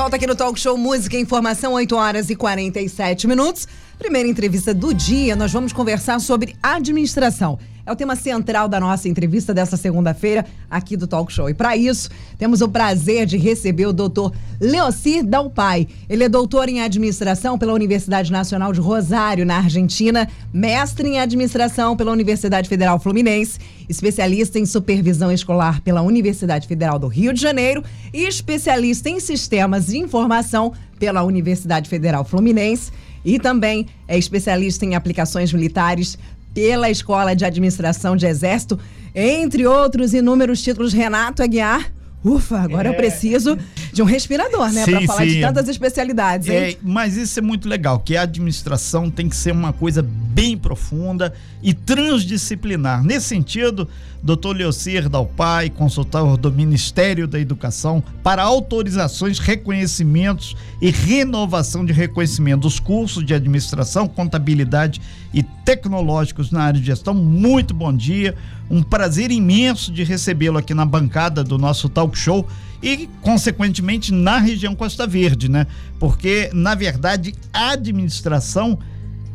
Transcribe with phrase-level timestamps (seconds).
[0.00, 3.68] volta aqui no Talk Show Música e Informação, 8 horas e 47 minutos.
[4.00, 7.58] Primeira entrevista do dia, nós vamos conversar sobre administração.
[7.84, 11.50] É o tema central da nossa entrevista dessa segunda-feira aqui do Talk Show.
[11.50, 12.08] E para isso,
[12.38, 15.86] temos o prazer de receber o doutor Leocir Dalpai.
[16.08, 21.94] Ele é doutor em administração pela Universidade Nacional de Rosário, na Argentina, mestre em administração
[21.94, 27.84] pela Universidade Federal Fluminense, especialista em supervisão escolar pela Universidade Federal do Rio de Janeiro
[28.14, 32.90] e especialista em sistemas de informação pela Universidade Federal Fluminense
[33.24, 36.18] e também é especialista em aplicações militares
[36.54, 38.78] pela Escola de Administração de Exército,
[39.14, 40.92] entre outros inúmeros títulos.
[40.92, 41.92] Renato Aguiar.
[42.22, 42.92] Ufa, agora é.
[42.92, 43.56] eu preciso
[43.92, 44.84] de um respirador, né?
[44.84, 45.28] Para falar sim.
[45.28, 46.48] de tantas especialidades.
[46.48, 50.56] É, mas isso é muito legal, que a administração tem que ser uma coisa bem
[50.56, 53.02] profunda e transdisciplinar.
[53.02, 53.88] Nesse sentido,
[54.22, 54.54] Dr.
[54.54, 62.78] Leocir Dalpai, consultor do Ministério da Educação, para autorizações, reconhecimentos e renovação de reconhecimento dos
[62.78, 65.00] cursos de administração, contabilidade
[65.32, 67.14] e tecnológicos na área de gestão.
[67.14, 68.34] Muito bom dia.
[68.70, 72.46] Um prazer imenso de recebê-lo aqui na bancada do nosso talk show
[72.82, 75.66] e, consequentemente, na região Costa Verde, né?
[75.98, 78.78] Porque, na verdade, a administração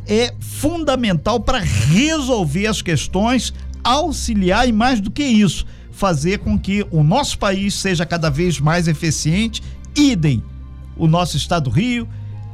[0.07, 3.53] é fundamental para resolver as questões,
[3.83, 8.59] auxiliar e, mais do que isso, fazer com que o nosso país seja cada vez
[8.59, 9.63] mais eficiente,
[9.95, 10.43] idem
[10.97, 12.07] o nosso estado do Rio,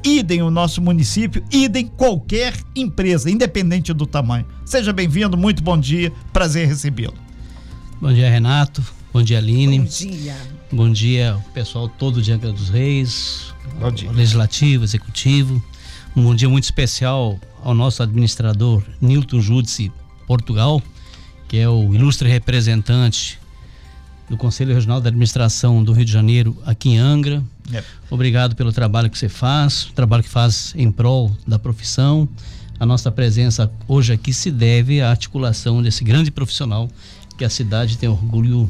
[0.03, 4.45] idem o nosso município, idem qualquer empresa, independente do tamanho.
[4.66, 7.16] Seja bem-vindo, muito bom dia, prazer recebê-lo.
[7.99, 8.83] Bom dia, Renato.
[9.13, 9.79] Bom dia, Aline.
[9.79, 10.35] Bom dia.
[10.72, 13.53] Bom dia, pessoal todo de Angra dos Reis.
[13.79, 14.11] Bom dia.
[14.11, 15.61] Legislativo, Executivo.
[16.15, 19.91] Um dia muito especial ao nosso administrador Nilton Judici
[20.27, 20.81] Portugal,
[21.47, 23.39] que é o ilustre representante
[24.29, 27.43] do Conselho Regional da Administração do Rio de Janeiro aqui em Angra.
[27.71, 27.87] Yep.
[28.09, 32.27] Obrigado pelo trabalho que você faz, o trabalho que faz em prol da profissão.
[32.79, 36.89] A nossa presença hoje aqui se deve à articulação desse grande profissional
[37.38, 38.69] que a cidade tem orgulho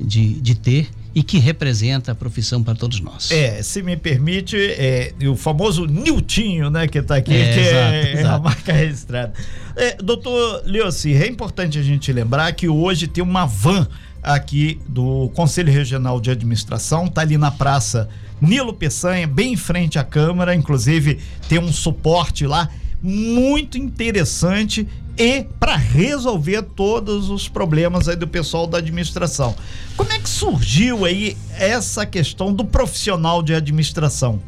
[0.00, 3.30] de, de ter e que representa a profissão para todos nós.
[3.30, 7.94] É, se me permite, é, o famoso Niltinho, né, que está aqui, é, que exato,
[7.94, 8.34] é, exato.
[8.36, 9.32] a marca registrada.
[9.74, 13.88] É, doutor Leoci, é importante a gente lembrar que hoje tem uma van
[14.22, 19.98] aqui do Conselho Regional de Administração, tá ali na praça Nilo Peçanha, bem em frente
[19.98, 21.18] à Câmara, inclusive
[21.48, 22.68] tem um suporte lá
[23.02, 24.86] muito interessante
[25.16, 29.54] e para resolver todos os problemas aí do pessoal da administração.
[29.96, 34.40] Como é que surgiu aí essa questão do profissional de administração?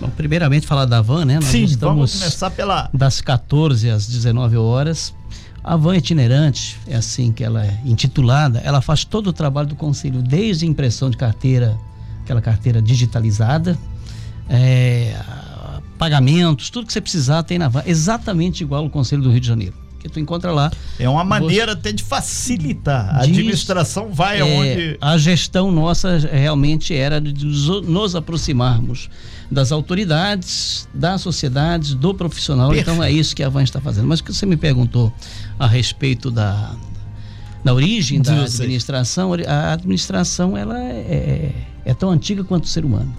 [0.00, 1.36] Bom, primeiramente falar da van, né?
[1.36, 5.14] Nós Sim, vamos começar pela das 14 às 19 horas
[5.66, 9.74] a van itinerante, é assim que ela é intitulada, ela faz todo o trabalho do
[9.74, 11.76] conselho, desde impressão de carteira,
[12.22, 13.76] aquela carteira digitalizada,
[14.48, 15.20] é,
[15.98, 19.46] pagamentos, tudo que você precisar tem na van, exatamente igual o conselho do Rio de
[19.46, 19.74] Janeiro.
[19.98, 20.70] Que tu encontra lá.
[20.98, 23.16] É uma maneira você, até de facilitar.
[23.16, 24.98] A administração vai é, aonde.
[25.00, 29.10] A gestão nossa realmente era de nos aproximarmos
[29.50, 32.68] das autoridades, das sociedades, do profissional.
[32.68, 32.90] Perfeito.
[32.90, 34.06] Então é isso que a Van está fazendo.
[34.06, 35.12] Mas o que você me perguntou
[35.58, 36.74] a respeito da,
[37.64, 41.52] da origem da administração, a administração ela é, é,
[41.84, 43.12] é, tão antiga quanto o ser humano.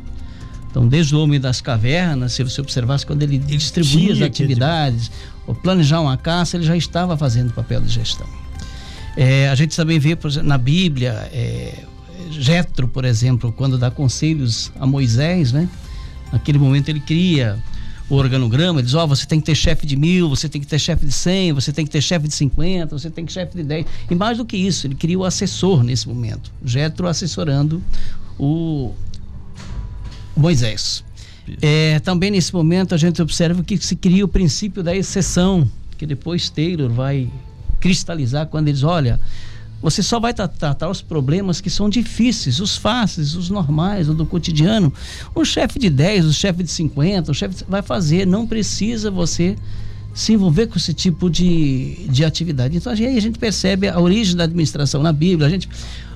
[0.77, 5.09] Então, desde o homem das cavernas, se você observasse, quando ele, ele distribuía as atividades,
[5.47, 8.27] ou planejar uma caça, ele já estava fazendo papel de gestão.
[9.15, 11.83] É, a gente também vê, por exemplo, na Bíblia, é,
[12.29, 15.67] Jetro, por exemplo, quando dá conselhos a Moisés, né?
[16.31, 17.57] Naquele momento ele cria
[18.07, 20.61] o organograma, ele diz, ó, oh, você tem que ter chefe de mil, você tem
[20.61, 23.33] que ter chefe de cem, você tem que ter chefe de cinquenta, você tem que
[23.33, 23.87] ter chefe de dez.
[24.11, 26.51] E mais do que isso, ele cria o assessor nesse momento.
[26.63, 27.81] Jetro assessorando
[28.37, 28.93] o
[30.37, 31.03] Moisés.
[31.61, 36.05] É, também nesse momento a gente observa que se cria o princípio da exceção, que
[36.05, 37.29] depois Taylor vai
[37.79, 39.19] cristalizar quando ele diz, olha,
[39.81, 44.25] você só vai tratar os problemas que são difíceis, os fáceis, os normais, o do
[44.25, 44.91] cotidiano.
[45.35, 49.55] O chefe de 10, o chefe de 50, o chefe vai fazer, não precisa você
[50.17, 52.75] se envolver com esse tipo de, de atividade.
[52.75, 55.69] Então aí a gente percebe a origem da administração na Bíblia, a gente,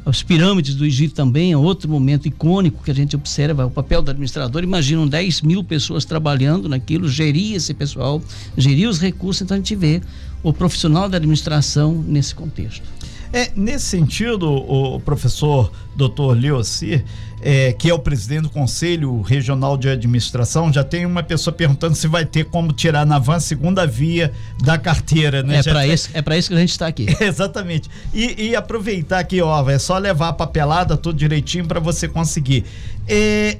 [0.03, 4.01] as pirâmides do Egito também é outro momento icônico que a gente observa o papel
[4.01, 4.63] do administrador.
[4.63, 8.19] Imaginam 10 mil pessoas trabalhando naquilo, gerir esse pessoal,
[8.57, 10.01] gerir os recursos, então a gente vê
[10.42, 12.89] o profissional da administração nesse contexto.
[13.33, 16.33] É, nesse sentido, o professor Dr.
[16.36, 17.04] Leocir,
[17.42, 21.95] é, que é o presidente do Conselho Regional de Administração, já tem uma pessoa perguntando
[21.95, 24.31] se vai ter como tirar na van segunda via
[24.62, 25.60] da carteira, né?
[25.60, 27.07] É para isso, é para isso que a gente está aqui.
[27.19, 27.89] Exatamente.
[28.13, 32.66] E, e, aproveitar aqui, ó, é só levar a papelada tudo direitinho para você conseguir.
[33.07, 33.57] É,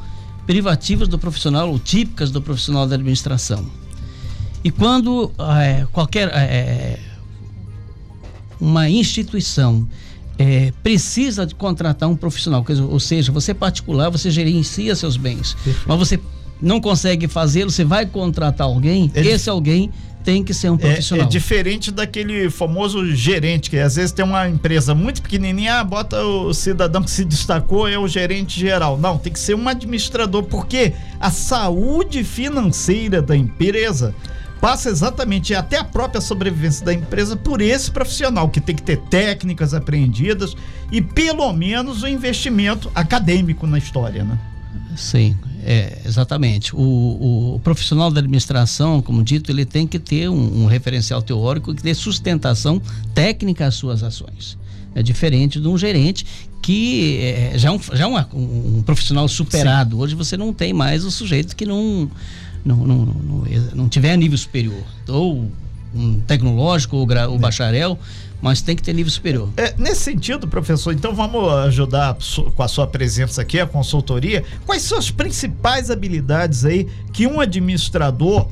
[0.46, 3.66] privativas do profissional ou típicas do profissional da administração.
[4.64, 7.00] E quando é, qualquer é,
[8.60, 9.88] uma instituição
[10.42, 15.54] é, precisa de contratar um profissional, ou seja, você é particular, você gerencia seus bens,
[15.54, 15.86] Perfeito.
[15.88, 16.20] mas você
[16.62, 19.92] não consegue fazê-lo, você vai contratar alguém, é esse alguém
[20.24, 21.26] tem que ser um profissional.
[21.26, 25.84] É, é, diferente daquele famoso gerente, que às vezes tem uma empresa muito pequenininha, ah,
[25.84, 28.98] bota o cidadão que se destacou, é o gerente geral.
[28.98, 34.14] Não, tem que ser um administrador, porque a saúde financeira da empresa
[34.62, 38.98] passa exatamente até a própria sobrevivência da empresa por esse profissional que tem que ter
[38.98, 40.56] técnicas apreendidas
[40.92, 44.38] e pelo menos o investimento acadêmico na história, né?
[44.96, 46.76] Sim, é, exatamente.
[46.76, 51.74] O, o, profissional da administração, como dito, ele tem que ter um, um referencial teórico
[51.74, 52.82] que dê sustentação
[53.14, 54.58] técnica às suas ações.
[54.94, 56.26] É diferente de um gerente
[56.62, 59.96] que é, já é, um, já é um, um profissional superado.
[59.96, 60.02] Sim.
[60.02, 62.10] Hoje você não tem mais o sujeito que não
[62.64, 65.50] não, não, não, não tiver nível superior, ou
[65.94, 68.00] um tecnológico ou, gra, ou bacharel,
[68.42, 69.50] mas tem que ter nível superior.
[69.58, 72.18] É, nesse sentido, professor, então vamos ajudar
[72.56, 74.44] com a sua presença aqui, a consultoria.
[74.66, 78.48] Quais são as principais habilidades aí que um administrador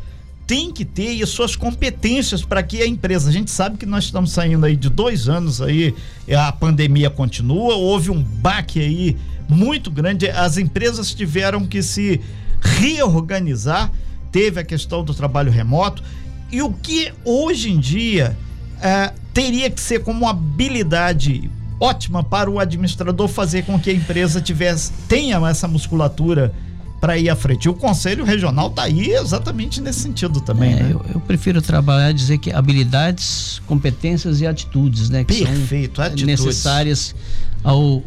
[0.45, 3.29] tem que ter e as suas competências para que a empresa.
[3.29, 5.93] A gente sabe que nós estamos saindo aí de dois anos aí,
[6.35, 9.15] a pandemia continua, houve um baque aí
[9.47, 10.27] muito grande.
[10.27, 12.19] As empresas tiveram que se
[12.61, 13.91] reorganizar.
[14.31, 16.03] Teve a questão do trabalho remoto.
[16.51, 18.37] E o que hoje em dia
[18.81, 23.93] é, teria que ser como uma habilidade ótima para o administrador fazer com que a
[23.93, 26.53] empresa tivesse tenha essa musculatura
[26.99, 27.65] para ir à frente.
[27.65, 30.73] E o conselho regional está aí exatamente nesse sentido também.
[30.73, 30.91] É, né?
[30.91, 36.25] eu, eu, prefiro trabalhar dizer que habilidades, competências e atitudes, né, que Perfeito, são atitudes.
[36.25, 37.15] necessárias
[37.63, 38.03] ao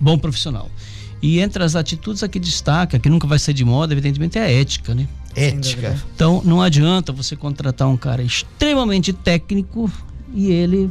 [0.00, 0.70] bom profissional.
[1.22, 4.42] E entre as atitudes a que destaca, que nunca vai ser de moda, evidentemente, é
[4.42, 5.06] a ética, né?
[5.36, 5.96] Ética.
[6.14, 9.90] Então, não adianta você contratar um cara extremamente técnico
[10.34, 10.90] e ele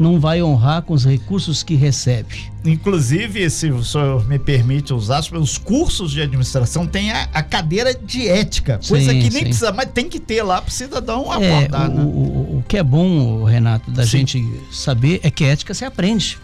[0.00, 2.50] não vai honrar com os recursos que recebe.
[2.64, 7.94] Inclusive, se o senhor me permite usar, os cursos de administração têm a, a cadeira
[7.94, 9.44] de ética, coisa sim, que nem sim.
[9.44, 11.90] precisa, mas tem que ter lá para o cidadão é, abordar.
[11.90, 12.02] O, né?
[12.02, 14.18] o, o, que é bom, Renato, da sim.
[14.18, 16.38] gente saber é que ética se aprende.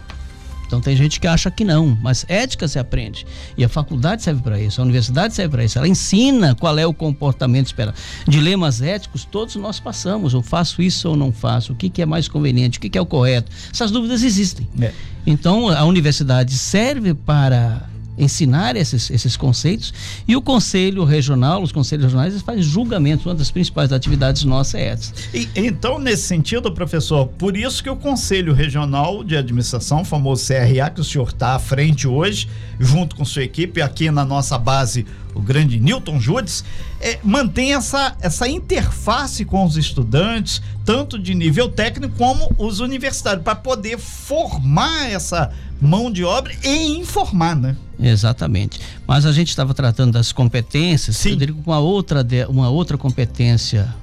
[0.67, 3.25] Então tem gente que acha que não, mas ética se aprende.
[3.57, 5.77] E a faculdade serve para isso, a universidade serve para isso.
[5.77, 7.97] Ela ensina qual é o comportamento esperado.
[8.27, 10.33] Dilemas éticos todos nós passamos.
[10.33, 11.73] Eu faço isso ou não faço?
[11.73, 12.77] O que, que é mais conveniente?
[12.77, 13.51] O que, que é o correto?
[13.71, 14.67] Essas dúvidas existem.
[14.79, 14.91] É.
[15.25, 19.93] Então a universidade serve para ensinar esses, esses conceitos
[20.27, 24.87] e o conselho regional, os conselhos regionais fazem julgamentos, uma das principais atividades nossas é
[24.87, 25.13] essa.
[25.33, 30.89] E, então, nesse sentido, professor, por isso que o Conselho Regional de Administração, famoso CRA,
[30.89, 32.47] que o senhor está à frente hoje,
[32.79, 35.05] junto com sua equipe, aqui na nossa base,
[35.37, 36.63] o grande Newton Judes,
[36.99, 43.43] é, mantém essa, essa interface com os estudantes, tanto de nível técnico como os universitários,
[43.43, 47.75] para poder formar essa mão de obra e informar, né?
[47.99, 48.79] Exatamente.
[49.07, 51.31] Mas a gente estava tratando das competências, Sim.
[51.31, 53.93] eu digo uma outra, uma outra competência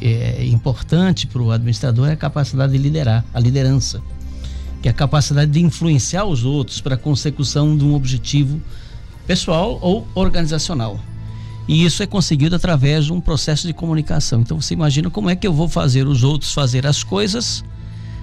[0.00, 4.02] é, importante para o administrador é a capacidade de liderar, a liderança,
[4.80, 8.60] que é a capacidade de influenciar os outros para a consecução de um objetivo
[9.32, 11.00] pessoal ou organizacional.
[11.66, 14.42] E isso é conseguido através de um processo de comunicação.
[14.42, 17.64] Então você imagina como é que eu vou fazer os outros fazer as coisas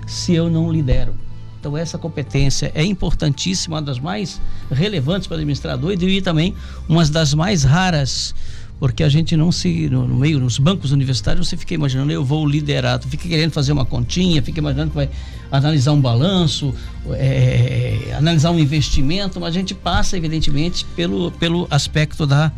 [0.05, 1.15] se eu não lidero.
[1.59, 4.39] Então essa competência é importantíssima, uma das mais
[4.69, 6.53] relevantes para o administrador e diria também
[6.87, 8.35] uma das mais raras,
[8.79, 12.47] porque a gente não se no, meio nos bancos universitários você fica imaginando eu vou
[12.47, 15.09] liderar, tu fica querendo fazer uma continha, fica imaginando que vai
[15.51, 16.73] analisar um balanço,
[17.11, 22.51] é, analisar um investimento, mas a gente passa evidentemente pelo pelo aspecto da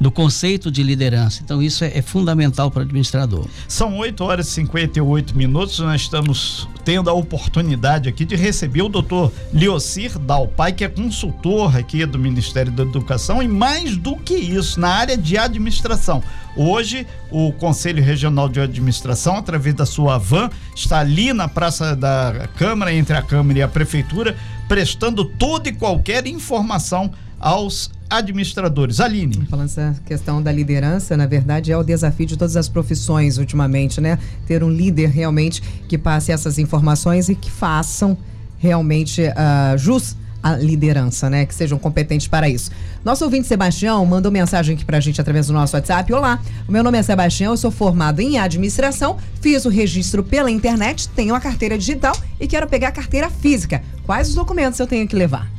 [0.00, 1.40] do conceito de liderança.
[1.42, 3.46] Então, isso é, é fundamental para o administrador.
[3.66, 5.78] São 8 horas e 58 minutos.
[5.80, 11.76] Nós estamos tendo a oportunidade aqui de receber o doutor Leocir Dalpai, que é consultor
[11.76, 16.22] aqui do Ministério da Educação, e mais do que isso, na área de administração.
[16.56, 22.48] Hoje, o Conselho Regional de Administração, através da sua van, está ali na Praça da
[22.56, 24.36] Câmara, entre a Câmara e a Prefeitura,
[24.66, 29.00] prestando toda e qualquer informação aos administradores.
[29.00, 29.46] Aline.
[29.48, 34.00] Falando essa questão da liderança, na verdade, é o desafio de todas as profissões ultimamente,
[34.00, 34.18] né?
[34.46, 38.16] Ter um líder realmente que passe essas informações e que façam
[38.58, 41.44] realmente uh, jus à liderança, né?
[41.44, 42.70] Que sejam competentes para isso.
[43.04, 46.12] Nosso ouvinte Sebastião mandou mensagem aqui pra gente através do nosso WhatsApp.
[46.12, 50.50] Olá, o meu nome é Sebastião, eu sou formado em administração, fiz o registro pela
[50.50, 53.82] internet, tenho a carteira digital e quero pegar a carteira física.
[54.04, 55.57] Quais os documentos eu tenho que levar?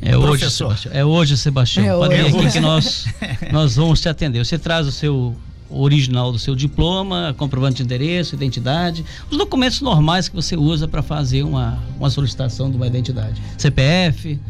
[0.00, 0.94] É hoje, Sebastião.
[0.94, 1.84] É hoje, Sebastião.
[1.84, 3.06] É Pode aqui que nós,
[3.52, 4.44] nós vamos te atender.
[4.44, 5.36] Você traz o seu
[5.70, 11.02] original do seu diploma, comprovante de endereço, identidade, os documentos normais que você usa para
[11.02, 13.40] fazer uma, uma solicitação de uma identidade.
[13.58, 14.40] CPF,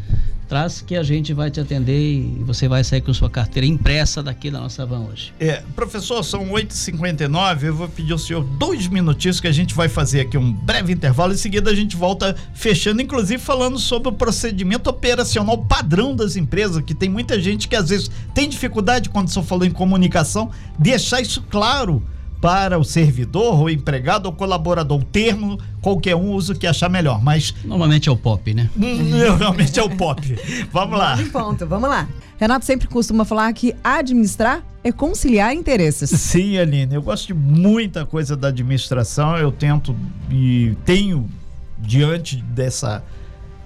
[0.49, 4.23] traz que a gente vai te atender e você vai sair com sua carteira impressa
[4.23, 5.31] daqui da nossa van hoje.
[5.39, 9.87] É, professor, são 8h59, eu vou pedir ao senhor dois minutinhos que a gente vai
[9.87, 14.11] fazer aqui um breve intervalo, em seguida a gente volta fechando, inclusive falando sobre o
[14.11, 19.29] procedimento operacional padrão das empresas, que tem muita gente que às vezes tem dificuldade quando
[19.29, 22.03] senhor falou em comunicação, deixar isso claro
[22.41, 24.99] para o servidor, ou empregado ou colaborador.
[24.99, 27.53] O termo, qualquer um usa o que achar melhor, mas.
[27.63, 28.69] Normalmente é o pop, né?
[28.75, 30.21] Normalmente é o pop.
[30.71, 31.17] Vamos lá.
[31.31, 32.07] Ponto, vamos lá.
[32.37, 36.09] Renato sempre costuma falar que administrar é conciliar interesses.
[36.09, 39.93] Sim, Aline, eu gosto de muita coisa da administração, eu tento
[40.31, 41.29] e tenho
[41.77, 43.03] diante dessa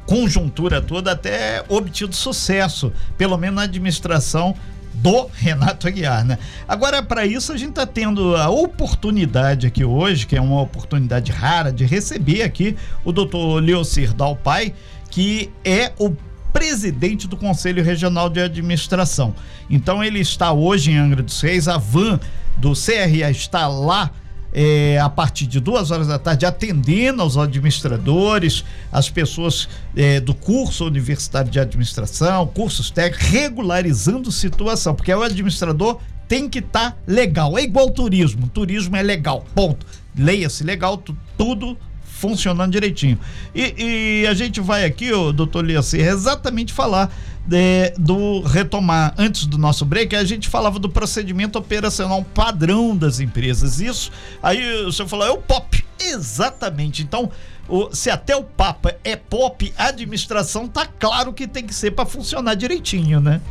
[0.08, 4.56] conjuntura toda até obtido sucesso, pelo menos na administração
[4.94, 6.38] do Renato Aguiar, né?
[6.68, 11.32] Agora, para isso, a gente está tendo a oportunidade aqui hoje, que é uma oportunidade
[11.32, 14.74] rara, de receber aqui o doutor Leocir Dalpai,
[15.10, 16.16] que é o
[16.52, 19.34] presidente do Conselho Regional de Administração.
[19.70, 22.20] Então, ele está hoje em Angra dos Reis, a van
[22.58, 24.12] do CRA está lá
[24.54, 30.36] é, a partir de duas horas da tarde, atendendo aos administradores, as pessoas é, do
[30.36, 36.98] curso universitário de administração, cursos técnicos, regularizando situação, porque o administrador tem que estar tá
[37.08, 37.58] legal.
[37.58, 39.86] É igual turismo, turismo é legal, ponto.
[40.16, 41.02] Leia-se legal,
[41.38, 41.76] tudo
[42.24, 43.20] funcionando direitinho.
[43.54, 47.14] E, e, a gente vai aqui, o doutor Liaci, exatamente falar
[47.46, 53.20] de, do retomar, antes do nosso break, a gente falava do procedimento operacional padrão das
[53.20, 53.82] empresas.
[53.82, 54.10] Isso,
[54.42, 55.84] aí o senhor falou, é o POP.
[56.00, 57.02] Exatamente.
[57.02, 57.30] Então,
[57.68, 61.92] o, se até o Papa é pop, a administração tá claro que tem que ser
[61.92, 63.42] para funcionar direitinho, né?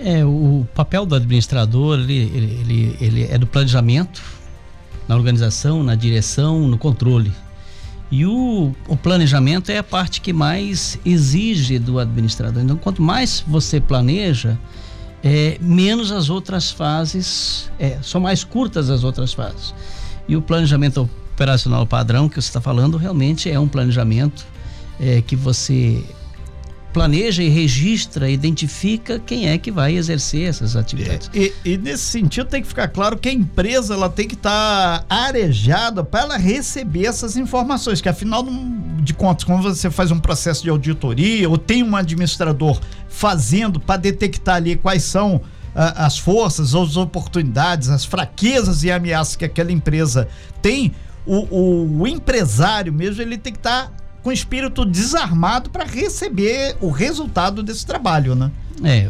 [0.00, 4.22] É, o papel do administrador, ele, ele, ele, ele é do planejamento,
[5.08, 7.32] na organização, na direção, no controle.
[8.10, 12.62] E o, o, planejamento é a parte que mais exige do administrador.
[12.62, 14.58] Então, quanto mais você planeja,
[15.22, 19.74] é, menos as outras fases, é, são mais curtas as outras fases.
[20.26, 24.46] E o planejamento operacional padrão que você está falando realmente é um planejamento
[24.98, 26.02] é, que você
[26.92, 31.30] planeja e registra, identifica quem é que vai exercer essas atividades.
[31.34, 34.34] E, e, e nesse sentido tem que ficar claro que a empresa ela tem que
[34.34, 38.46] estar tá arejada para ela receber essas informações, que afinal
[39.02, 43.96] de contas, quando você faz um processo de auditoria ou tem um administrador fazendo para
[43.96, 45.40] detectar ali quais são
[45.74, 50.28] ah, as forças, as oportunidades, as fraquezas e ameaças que aquela empresa
[50.60, 50.92] tem,
[51.26, 56.76] o, o, o empresário mesmo ele tem que estar tá com espírito desarmado para receber
[56.80, 58.50] o resultado desse trabalho, né?
[58.82, 59.08] É,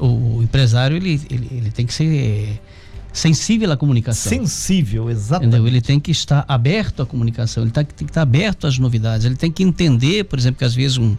[0.00, 2.60] o, o, o empresário ele, ele, ele, tem que ser
[3.12, 4.30] sensível à comunicação.
[4.30, 5.48] Sensível, exatamente.
[5.48, 5.66] Entendeu?
[5.66, 9.26] Ele tem que estar aberto à comunicação, ele tá, tem que estar aberto às novidades,
[9.26, 11.16] ele tem que entender, por exemplo, que às vezes um,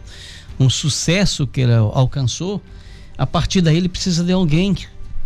[0.58, 2.60] um sucesso que ele alcançou,
[3.16, 4.74] a partir daí ele precisa de alguém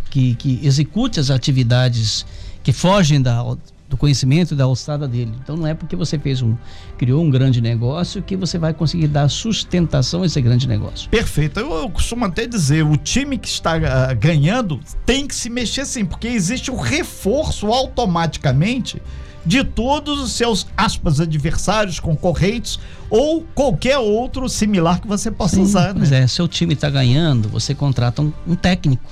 [0.09, 2.25] que, que execute as atividades
[2.63, 3.43] que fogem da,
[3.91, 5.33] do conhecimento da alçada dele.
[5.43, 6.55] Então não é porque você fez um
[6.97, 11.09] criou um grande negócio que você vai conseguir dar sustentação a esse grande negócio.
[11.09, 11.59] Perfeito.
[11.59, 15.85] Eu, eu costumo até dizer, o time que está uh, ganhando tem que se mexer
[15.85, 19.01] sim, porque existe o um reforço automaticamente
[19.45, 22.79] de todos os seus aspas adversários, concorrentes
[23.09, 25.93] ou qualquer outro similar que você possa Sim, usar.
[25.93, 26.21] Pois né?
[26.21, 29.03] é, seu time está ganhando, você contrata um, um técnico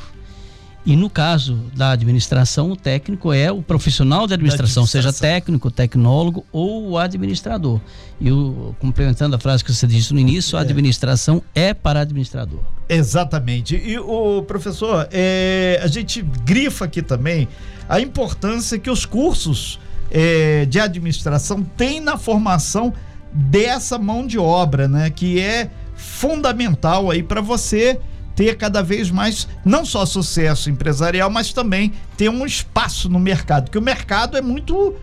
[0.89, 5.11] e no caso da administração, o técnico é o profissional da administração, da administração.
[5.11, 7.79] seja técnico, tecnólogo ou administrador.
[8.19, 10.63] E o, complementando a frase que você disse no início, a é.
[10.63, 12.61] administração é para administrador.
[12.89, 13.75] Exatamente.
[13.75, 17.47] E o professor, é, a gente grifa aqui também
[17.87, 19.79] a importância que os cursos
[20.09, 22.91] é, de administração têm na formação
[23.31, 25.11] dessa mão de obra, né?
[25.11, 27.99] Que é fundamental aí para você
[28.39, 33.65] ter cada vez mais, não só sucesso empresarial, mas também ter um espaço no mercado,
[33.65, 34.95] porque o mercado é muito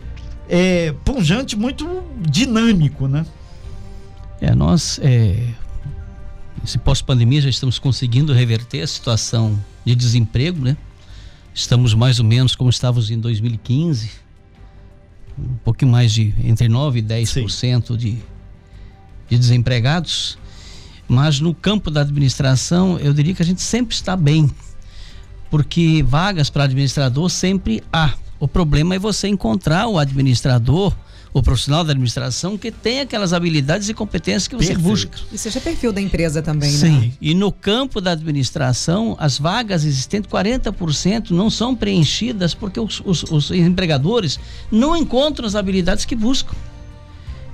[0.49, 3.23] é, pungente, muito dinâmico, né?
[4.41, 5.49] É, nós, é,
[6.63, 10.75] esse pós-pandemia, já estamos conseguindo reverter a situação de desemprego, né?
[11.53, 14.09] Estamos mais ou menos como estávamos em 2015,
[15.37, 18.17] um pouquinho mais de entre 9 e 10% de,
[19.29, 20.39] de desempregados.
[21.07, 24.49] Mas no campo da administração, eu diria que a gente sempre está bem,
[25.49, 28.13] porque vagas para administrador sempre há.
[28.39, 30.93] O problema é você encontrar o administrador,
[31.33, 34.89] o profissional da administração que tem aquelas habilidades e competências que você Perfeito.
[34.89, 35.19] busca.
[35.31, 36.91] E seja perfil da empresa também, Sim.
[36.91, 37.01] né?
[37.01, 37.13] Sim.
[37.21, 43.23] E no campo da administração, as vagas existentes, 40% não são preenchidas porque os, os,
[43.23, 44.39] os empregadores
[44.71, 46.55] não encontram as habilidades que buscam.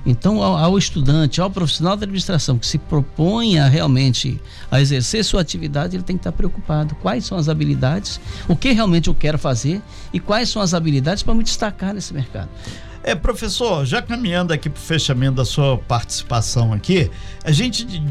[0.06, 5.24] Então, ao, ao, estudante, ao profissional da administração que se propõe a realmente a exercer
[5.24, 6.94] sua atividade, ele tem que estar preocupado.
[6.96, 9.80] Quais são as habilidades, o que realmente eu quero fazer
[10.12, 12.48] e quais são as habilidades para me destacar nesse mercado.
[13.02, 17.10] É, professor, já caminhando aqui para o fechamento da sua participação aqui,
[17.44, 18.02] a gente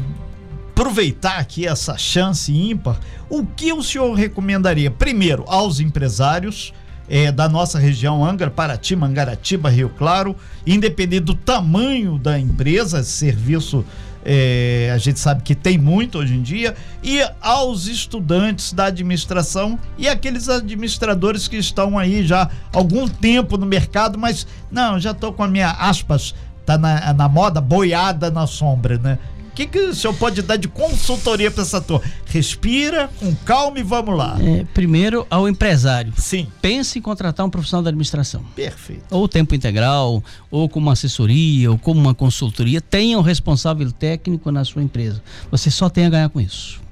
[0.70, 2.98] aproveitar aqui essa chance ímpar,
[3.30, 4.90] o que o senhor recomendaria?
[4.90, 6.72] Primeiro, aos empresários
[7.08, 10.36] é, da nossa região, Angra, Paraty, Mangaratiba, Rio Claro,
[10.66, 13.84] independente do tamanho da empresa, serviço
[14.24, 19.78] é, a gente sabe que tem muito hoje em dia, e aos estudantes da administração
[19.98, 25.10] e aqueles administradores que estão aí já há algum tempo no mercado, mas não, já
[25.10, 29.18] estou com a minha aspas, tá na, na moda, boiada na sombra, né?
[29.54, 32.04] Que, que o senhor pode dar de consultoria para essa turma?
[32.26, 34.36] Respira, com calma e vamos lá.
[34.40, 36.12] É, primeiro, ao empresário.
[36.16, 36.48] Sim.
[36.60, 38.42] Pense em contratar um profissional da administração.
[38.56, 39.04] Perfeito.
[39.10, 42.80] Ou tempo integral, ou como assessoria, ou como uma consultoria.
[42.80, 45.22] Tenha um responsável técnico na sua empresa.
[45.50, 46.82] Você só tem a ganhar com isso.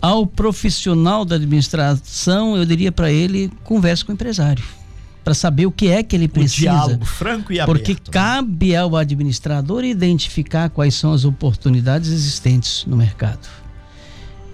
[0.00, 4.62] Ao profissional da administração, eu diria para ele, converse com o empresário
[5.26, 6.70] para saber o que é que ele precisa.
[6.70, 7.76] O diálogo franco e aberto.
[7.76, 7.98] Porque né?
[8.12, 13.48] cabe ao administrador identificar quais são as oportunidades existentes no mercado.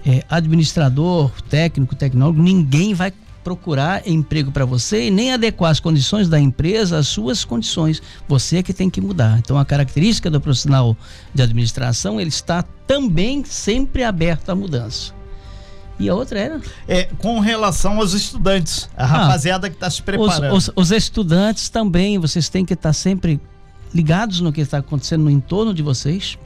[0.03, 6.27] É, administrador, técnico, tecnólogo, ninguém vai procurar emprego para você e nem adequar as condições
[6.27, 8.01] da empresa às suas condições.
[8.27, 9.37] Você é que tem que mudar.
[9.37, 10.97] Então a característica do profissional
[11.35, 15.13] de administração, ele está também sempre aberto à mudança.
[15.99, 16.61] E a outra era?
[16.87, 20.55] É, com relação aos estudantes, a ah, rapaziada que está se preparando.
[20.55, 23.39] Os, os, os, estudantes também, vocês têm que estar tá sempre
[23.93, 26.37] ligados no que está acontecendo no entorno de vocês.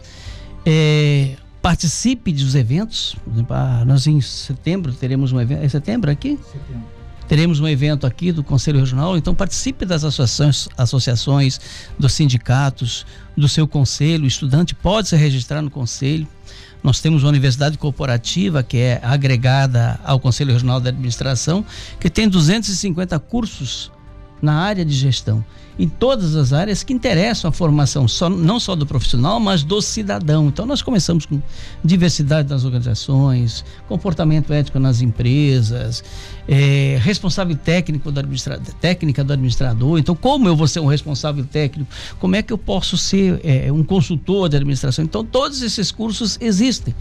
[0.65, 3.15] É, participe dos eventos.
[3.49, 5.63] Ah, nós em setembro teremos um evento.
[5.63, 6.37] É setembro aqui?
[6.51, 6.97] Setembro.
[7.27, 11.59] Teremos um evento aqui do Conselho Regional, então participe das associações, associações,
[11.99, 13.05] dos sindicatos,
[13.35, 14.23] do seu conselho.
[14.23, 16.25] O estudante pode se registrar no conselho
[16.87, 21.65] nós temos uma universidade corporativa que é agregada ao Conselho Regional de Administração,
[21.99, 23.91] que tem 250 cursos
[24.41, 25.43] na área de gestão
[25.79, 29.81] em todas as áreas que interessam a formação só, não só do profissional, mas do
[29.81, 30.47] cidadão.
[30.47, 31.41] Então nós começamos com
[31.83, 36.03] diversidade das organizações, comportamento ético nas empresas,
[36.47, 38.21] é, responsável técnico do
[38.79, 39.99] técnica do administrador.
[39.99, 41.89] Então como eu vou ser um responsável técnico?
[42.19, 45.05] Como é que eu posso ser é, um consultor de administração?
[45.05, 46.95] Então todos esses cursos existem.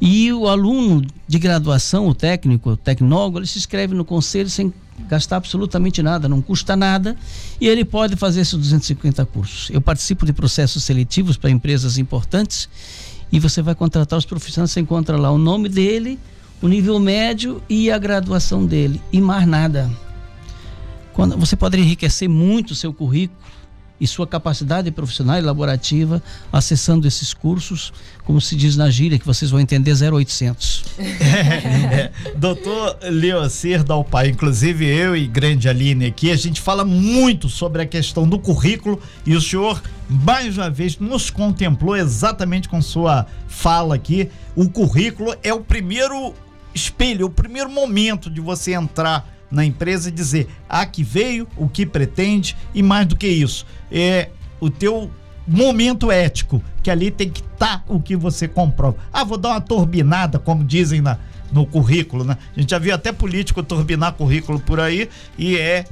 [0.00, 4.72] E o aluno de graduação, o técnico, o tecnólogo, ele se inscreve no conselho sem
[5.08, 7.16] gastar absolutamente nada, não custa nada,
[7.60, 9.70] e ele pode fazer esses 250 cursos.
[9.70, 12.68] Eu participo de processos seletivos para empresas importantes
[13.30, 16.18] e você vai contratar os profissionais, você encontra lá o nome dele,
[16.62, 19.90] o nível médio e a graduação dele, e mais nada.
[21.12, 23.38] Quando, você pode enriquecer muito o seu currículo
[24.00, 27.92] e sua capacidade profissional e laborativa acessando esses cursos,
[28.24, 30.84] como se diz na gíria, que vocês vão entender 0800.
[30.98, 31.04] É,
[31.94, 32.12] é.
[32.36, 37.86] Doutor Leocir Dalpai, inclusive eu e grande Aline aqui, a gente fala muito sobre a
[37.86, 43.94] questão do currículo e o senhor mais uma vez nos contemplou exatamente com sua fala
[43.94, 44.28] aqui.
[44.54, 46.34] O currículo é o primeiro
[46.74, 51.68] espelho, o primeiro momento de você entrar na empresa e dizer a que veio, o
[51.68, 54.30] que pretende e mais do que isso, é
[54.60, 55.10] o teu
[55.46, 58.96] momento ético, que ali tem que estar tá o que você comprova.
[59.12, 61.18] Ah, vou dar uma turbinada, como dizem na,
[61.52, 62.36] no currículo, né?
[62.56, 65.84] A gente já viu até político turbinar currículo por aí e é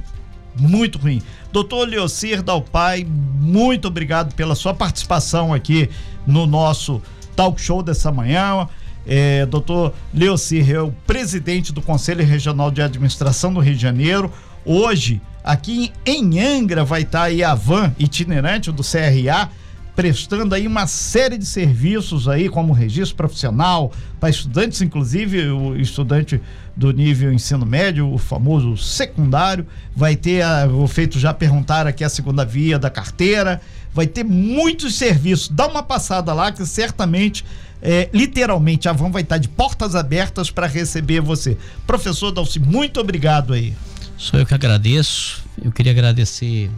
[0.57, 1.21] muito ruim.
[1.51, 5.89] Doutor Leocir Dalpai, muito obrigado pela sua participação aqui
[6.25, 7.01] no nosso
[7.35, 8.67] talk show dessa manhã.
[9.05, 14.31] É, doutor Leocir é o presidente do Conselho Regional de Administração do Rio de Janeiro.
[14.65, 19.49] Hoje, aqui em Angra, vai estar aí a van itinerante do CRA,
[19.93, 26.41] prestando aí uma série de serviços aí, como registro profissional, para estudantes, inclusive o estudante
[26.75, 29.67] do nível ensino médio, o famoso secundário.
[29.93, 33.61] Vai ter, a, o feito já perguntar aqui a segunda via da carteira.
[33.93, 35.49] Vai ter muitos serviços.
[35.49, 37.45] Dá uma passada lá que certamente
[37.85, 41.57] é, literalmente, a van vai estar de portas abertas para receber você.
[41.85, 43.75] Professor Dalci, muito obrigado aí.
[44.17, 45.43] Sou eu que agradeço.
[45.61, 46.71] Eu queria agradecer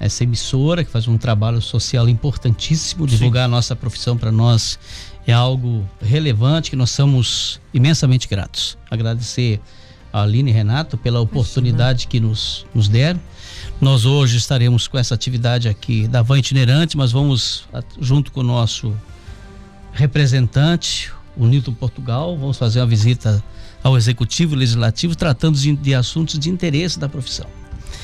[0.00, 3.44] essa emissora que faz um trabalho social importantíssimo, divulgar Sim.
[3.44, 4.78] a nossa profissão para nós
[5.26, 8.78] é algo relevante que nós somos imensamente gratos.
[8.90, 9.60] Agradecer
[10.10, 13.20] a Aline e Renato pela oportunidade que nos, nos deram.
[13.78, 17.68] Nós hoje estaremos com essa atividade aqui da Van Itinerante, mas vamos,
[18.00, 18.94] junto com o nosso
[19.94, 23.42] representante, o Nilton Portugal, vamos fazer uma visita
[23.82, 27.46] ao Executivo e Legislativo tratando de, de assuntos de interesse da profissão.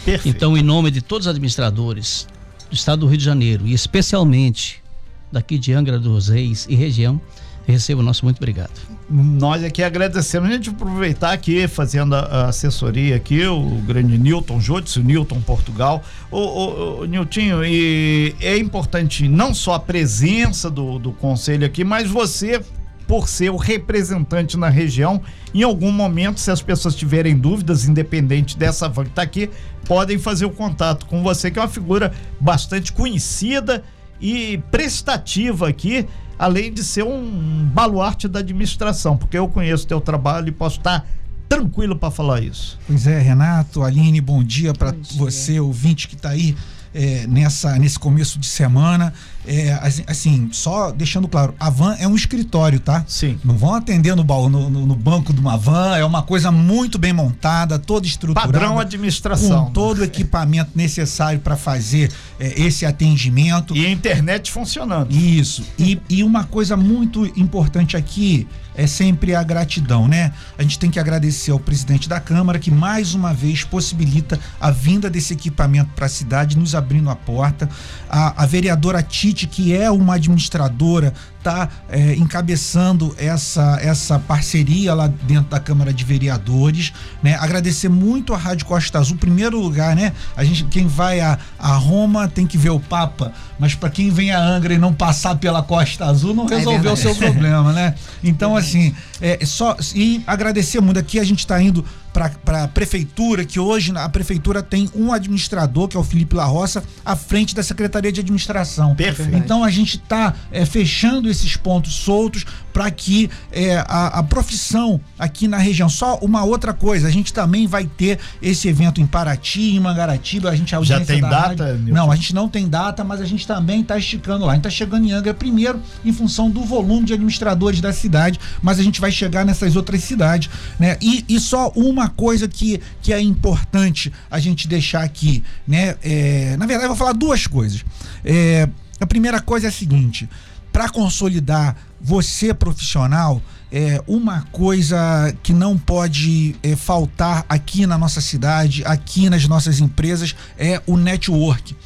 [0.04, 0.34] Perfeito.
[0.34, 2.26] Então, em nome de todos os administradores
[2.68, 4.82] do Estado do Rio de Janeiro e especialmente
[5.30, 7.20] daqui de Angra dos Reis e região,
[7.66, 8.72] recebo o nosso muito obrigado.
[9.10, 10.48] Nós aqui agradecemos.
[10.48, 16.00] A gente aproveitar aqui, fazendo a assessoria aqui, o grande Newton Jodes, o Newton Portugal.
[16.30, 21.82] O, o, o Niltinho, e é importante não só a presença do, do conselho aqui,
[21.82, 22.62] mas você
[23.08, 25.20] por ser o representante na região.
[25.52, 29.50] Em algum momento, se as pessoas tiverem dúvidas, independente dessa van que está aqui,
[29.86, 33.82] podem fazer o contato com você, que é uma figura bastante conhecida
[34.20, 36.06] e prestativa aqui
[36.40, 41.06] além de ser um baluarte da administração, porque eu conheço teu trabalho e posso estar
[41.46, 42.78] tranquilo para falar isso.
[42.86, 46.56] Pois é, Renato, Aline, bom dia para você, ouvinte que está aí
[46.94, 49.12] é, nessa, nesse começo de semana.
[49.52, 49.72] É,
[50.06, 53.04] assim, só deixando claro, a van é um escritório, tá?
[53.08, 53.36] Sim.
[53.42, 57.12] Não vão atender no, no, no banco de uma van, é uma coisa muito bem
[57.12, 58.52] montada, toda estruturada.
[58.52, 59.64] Padrão administração.
[59.64, 63.76] Com todo o equipamento necessário para fazer é, esse atendimento.
[63.76, 65.12] E a internet funcionando.
[65.12, 65.64] Isso.
[65.76, 70.32] E, e uma coisa muito importante aqui é sempre a gratidão, né?
[70.56, 74.70] A gente tem que agradecer ao presidente da Câmara que mais uma vez possibilita a
[74.70, 77.68] vinda desse equipamento para a cidade, nos abrindo a porta.
[78.08, 85.06] A, a vereadora Tite, que é uma administradora está é, encabeçando essa, essa parceria lá
[85.06, 87.34] dentro da Câmara de Vereadores, né?
[87.40, 90.12] Agradecer muito a Rádio Costa Azul, primeiro lugar, né?
[90.36, 94.10] A gente, quem vai a, a Roma tem que ver o Papa, mas para quem
[94.10, 97.14] vem a Angra e não passar pela Costa Azul, não é resolveu é o seu
[97.14, 97.94] problema, né?
[98.22, 101.00] Então, é assim, é, só, e agradecer muito.
[101.00, 101.84] Aqui a gente está indo
[102.28, 106.44] para a prefeitura, que hoje a prefeitura tem um administrador, que é o Felipe La
[106.44, 108.94] Roça, à frente da Secretaria de Administração.
[108.94, 109.36] Perfeito.
[109.36, 115.00] Então a gente está é, fechando esses pontos soltos para que é, a, a, profissão
[115.18, 115.88] aqui na região.
[115.88, 120.50] Só uma outra coisa, a gente também vai ter esse evento em Paraty, em Mangaratiba,
[120.50, 121.64] a gente a Já tem data?
[121.64, 124.52] Rádio, não, a gente não tem data, mas a gente também está esticando lá.
[124.52, 128.38] A gente está chegando em Angra primeiro em função do volume de administradores da cidade,
[128.62, 130.96] mas a gente vai chegar nessas outras cidades, né?
[131.00, 135.96] E, e só uma coisa que, que é importante a gente deixar aqui, né?
[136.02, 137.84] É, na verdade, eu vou falar duas coisas.
[138.24, 138.68] É,
[139.00, 140.28] a primeira coisa é a seguinte:
[140.72, 143.42] para consolidar você profissional,
[143.72, 149.80] é uma coisa que não pode é, faltar aqui na nossa cidade, aqui nas nossas
[149.80, 151.76] empresas, é o network.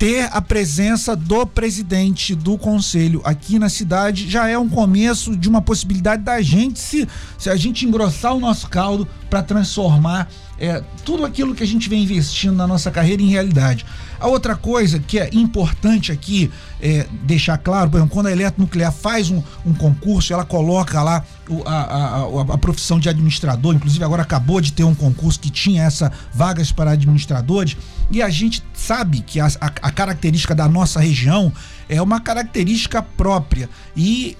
[0.00, 5.46] Ter a presença do presidente do conselho aqui na cidade já é um começo de
[5.46, 10.26] uma possibilidade da gente se, se a gente engrossar o nosso caldo para transformar
[10.60, 13.84] é, tudo aquilo que a gente vem investindo na nossa carreira em realidade.
[14.20, 18.92] A outra coisa que é importante aqui é, deixar claro, por exemplo, quando a Eletronuclear
[18.92, 24.04] faz um, um concurso, ela coloca lá o, a, a, a, profissão de administrador, inclusive
[24.04, 27.78] agora acabou de ter um concurso que tinha essa vagas para administradores,
[28.10, 31.50] e a gente sabe que a, a característica da nossa região
[31.88, 34.36] é uma característica própria e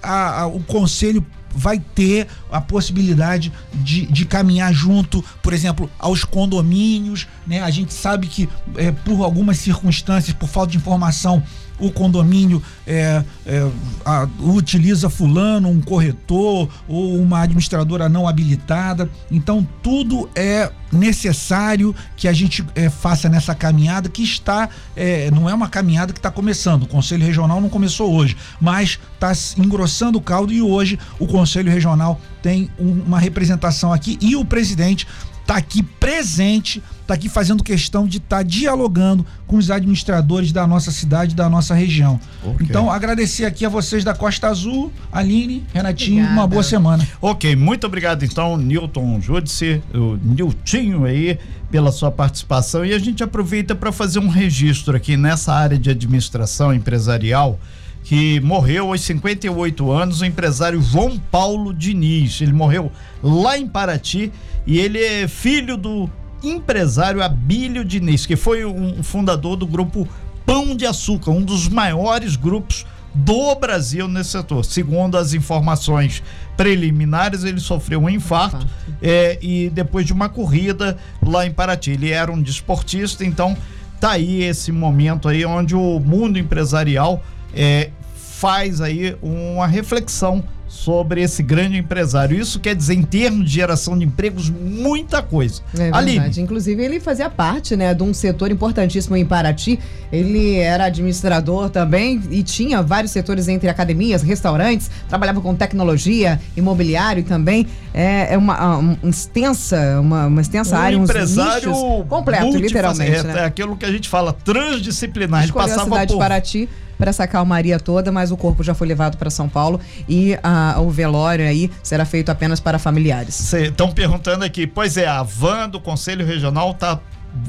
[0.52, 7.60] o conselho vai ter a possibilidade de, de caminhar junto, por exemplo, aos condomínios, né?
[7.62, 11.42] A gente sabe que é, por algumas circunstâncias, por falta de informação,
[11.80, 13.70] o condomínio é, é,
[14.04, 19.10] a, utiliza fulano, um corretor ou uma administradora não habilitada.
[19.30, 25.48] Então, tudo é necessário que a gente é, faça nessa caminhada que está, é, não
[25.48, 26.82] é uma caminhada que está começando.
[26.82, 31.70] O Conselho Regional não começou hoje, mas está engrossando o caldo e hoje o Conselho
[31.70, 35.06] Regional tem um, uma representação aqui e o presidente
[35.40, 40.66] está aqui presente, está aqui fazendo questão de estar tá dialogando com os administradores da
[40.66, 42.20] nossa cidade, da nossa região.
[42.42, 42.66] Okay.
[42.68, 46.40] Então, agradecer aqui a vocês da Costa Azul, Aline, Renatinho, Obrigada.
[46.40, 47.07] uma boa semana.
[47.20, 51.37] Ok, muito obrigado então, Newton Júdice, o Niltinho aí,
[51.70, 52.85] pela sua participação.
[52.85, 57.59] E a gente aproveita para fazer um registro aqui nessa área de administração empresarial
[58.05, 62.40] que morreu aos 58 anos, o empresário João Paulo Diniz.
[62.40, 62.90] Ele morreu
[63.23, 64.33] lá em Paraty
[64.66, 66.09] e ele é filho do
[66.42, 70.09] empresário Abílio Diniz, que foi um fundador do grupo
[70.44, 74.64] Pão de Açúcar, um dos maiores grupos do Brasil nesse setor.
[74.64, 76.22] Segundo as informações
[76.57, 78.66] preliminares, ele sofreu um infarto
[79.03, 81.92] é, e depois de uma corrida lá em Paraty.
[81.92, 83.57] Ele era um desportista, então
[83.98, 87.22] tá aí esse momento aí onde o mundo empresarial
[87.55, 92.40] é, faz aí uma reflexão sobre esse grande empresário.
[92.40, 95.61] Isso quer dizer, em termos de geração de empregos, muita coisa.
[95.74, 96.40] É verdade.
[96.40, 99.80] Inclusive, ele fazia parte né, de um setor importantíssimo em Paraty.
[100.12, 107.24] Ele era administrador também e tinha vários setores entre academias, restaurantes, trabalhava com tecnologia, imobiliário
[107.24, 107.66] também.
[107.92, 111.72] É, é uma, uma extensa, uma, uma extensa um área, um empresário
[112.09, 113.11] completo, literalmente.
[113.11, 113.40] É, né?
[113.40, 115.42] é aquilo que a gente fala, transdisciplinar.
[115.42, 116.14] Ele passava a cidade por...
[116.14, 116.68] de Paraty
[117.00, 120.36] para essa calmaria toda, mas o corpo já foi levado para São Paulo e
[120.78, 123.52] o velório aí será feito apenas para familiares.
[123.54, 127.00] Estão perguntando aqui, pois é, a van do Conselho Regional tá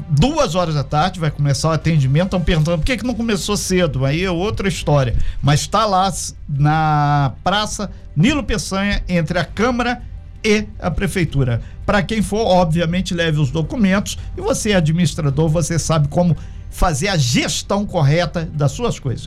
[0.08, 2.26] duas horas da tarde vai começar o atendimento.
[2.26, 4.04] Estão perguntando por que, que não começou cedo.
[4.04, 5.16] Aí é outra história.
[5.42, 6.10] Mas está lá
[6.48, 10.02] na Praça Nilo Peçanha, entre a Câmara
[10.44, 11.60] e a Prefeitura.
[11.84, 14.16] Para quem for, obviamente, leve os documentos.
[14.36, 16.36] E você, administrador, você sabe como
[16.72, 19.20] fazer a gestão correta das suas coisas.